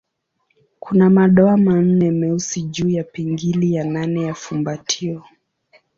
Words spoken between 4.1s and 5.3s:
ya fumbatio.